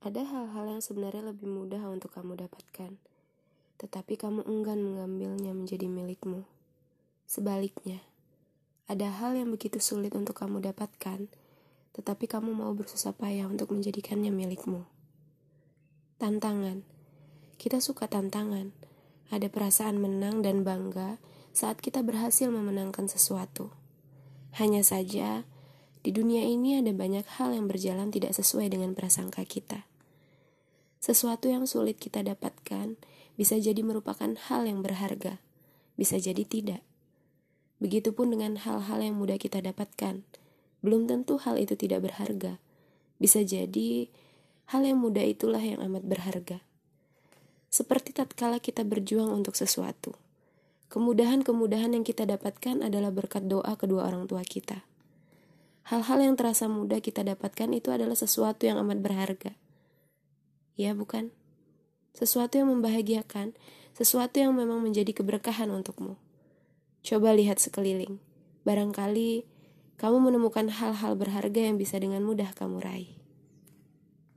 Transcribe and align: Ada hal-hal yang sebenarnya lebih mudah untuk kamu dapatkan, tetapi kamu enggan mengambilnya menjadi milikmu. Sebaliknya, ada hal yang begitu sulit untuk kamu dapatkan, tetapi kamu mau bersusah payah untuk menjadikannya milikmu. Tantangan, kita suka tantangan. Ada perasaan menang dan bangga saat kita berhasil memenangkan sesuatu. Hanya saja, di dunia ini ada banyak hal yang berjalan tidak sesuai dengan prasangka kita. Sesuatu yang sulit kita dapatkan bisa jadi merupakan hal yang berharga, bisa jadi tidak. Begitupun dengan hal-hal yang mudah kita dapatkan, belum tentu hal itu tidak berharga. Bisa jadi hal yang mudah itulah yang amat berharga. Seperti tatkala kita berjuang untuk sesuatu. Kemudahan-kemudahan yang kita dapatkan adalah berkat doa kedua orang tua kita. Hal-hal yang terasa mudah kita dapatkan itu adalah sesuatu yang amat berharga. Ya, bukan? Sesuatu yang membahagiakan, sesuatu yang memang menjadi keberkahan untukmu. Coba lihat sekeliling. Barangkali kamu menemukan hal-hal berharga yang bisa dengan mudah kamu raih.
Ada 0.00 0.24
hal-hal 0.24 0.64
yang 0.64 0.80
sebenarnya 0.80 1.28
lebih 1.28 1.44
mudah 1.44 1.84
untuk 1.92 2.16
kamu 2.16 2.40
dapatkan, 2.40 2.96
tetapi 3.76 4.16
kamu 4.16 4.48
enggan 4.48 4.80
mengambilnya 4.80 5.52
menjadi 5.52 5.92
milikmu. 5.92 6.48
Sebaliknya, 7.28 8.00
ada 8.88 9.12
hal 9.12 9.36
yang 9.36 9.52
begitu 9.52 9.76
sulit 9.76 10.16
untuk 10.16 10.40
kamu 10.40 10.64
dapatkan, 10.64 11.28
tetapi 11.92 12.24
kamu 12.24 12.48
mau 12.48 12.72
bersusah 12.72 13.12
payah 13.12 13.44
untuk 13.44 13.76
menjadikannya 13.76 14.32
milikmu. 14.32 14.88
Tantangan, 16.16 16.80
kita 17.60 17.84
suka 17.84 18.08
tantangan. 18.08 18.72
Ada 19.28 19.52
perasaan 19.52 20.00
menang 20.00 20.40
dan 20.40 20.64
bangga 20.64 21.20
saat 21.52 21.76
kita 21.84 22.00
berhasil 22.00 22.48
memenangkan 22.48 23.04
sesuatu. 23.04 23.68
Hanya 24.56 24.80
saja, 24.80 25.44
di 26.00 26.08
dunia 26.08 26.40
ini 26.40 26.80
ada 26.80 26.88
banyak 26.96 27.28
hal 27.36 27.52
yang 27.52 27.68
berjalan 27.68 28.08
tidak 28.08 28.32
sesuai 28.32 28.72
dengan 28.72 28.96
prasangka 28.96 29.44
kita. 29.44 29.89
Sesuatu 31.00 31.48
yang 31.48 31.64
sulit 31.64 31.96
kita 31.96 32.20
dapatkan 32.20 33.00
bisa 33.40 33.56
jadi 33.56 33.80
merupakan 33.80 34.36
hal 34.36 34.68
yang 34.68 34.84
berharga, 34.84 35.40
bisa 35.96 36.20
jadi 36.20 36.44
tidak. 36.44 36.84
Begitupun 37.80 38.36
dengan 38.36 38.60
hal-hal 38.60 39.00
yang 39.00 39.16
mudah 39.16 39.40
kita 39.40 39.64
dapatkan, 39.64 40.20
belum 40.84 41.08
tentu 41.08 41.40
hal 41.40 41.56
itu 41.56 41.72
tidak 41.72 42.04
berharga. 42.04 42.60
Bisa 43.16 43.40
jadi 43.40 44.12
hal 44.68 44.84
yang 44.84 45.00
mudah 45.00 45.24
itulah 45.24 45.64
yang 45.64 45.80
amat 45.80 46.04
berharga. 46.04 46.60
Seperti 47.72 48.12
tatkala 48.12 48.60
kita 48.60 48.84
berjuang 48.84 49.32
untuk 49.32 49.56
sesuatu. 49.56 50.12
Kemudahan-kemudahan 50.92 51.96
yang 51.96 52.04
kita 52.04 52.28
dapatkan 52.28 52.84
adalah 52.84 53.08
berkat 53.08 53.48
doa 53.48 53.72
kedua 53.80 54.04
orang 54.04 54.28
tua 54.28 54.44
kita. 54.44 54.84
Hal-hal 55.88 56.20
yang 56.20 56.36
terasa 56.36 56.68
mudah 56.68 57.00
kita 57.00 57.24
dapatkan 57.24 57.72
itu 57.72 57.88
adalah 57.88 58.18
sesuatu 58.18 58.68
yang 58.68 58.76
amat 58.84 59.00
berharga. 59.00 59.56
Ya, 60.80 60.96
bukan? 60.96 61.28
Sesuatu 62.16 62.56
yang 62.56 62.72
membahagiakan, 62.72 63.52
sesuatu 63.92 64.40
yang 64.40 64.56
memang 64.56 64.80
menjadi 64.80 65.12
keberkahan 65.12 65.68
untukmu. 65.68 66.16
Coba 67.04 67.36
lihat 67.36 67.60
sekeliling. 67.60 68.16
Barangkali 68.64 69.44
kamu 70.00 70.32
menemukan 70.32 70.72
hal-hal 70.72 71.20
berharga 71.20 71.68
yang 71.68 71.76
bisa 71.76 72.00
dengan 72.00 72.24
mudah 72.24 72.56
kamu 72.56 72.80
raih. 72.80 73.12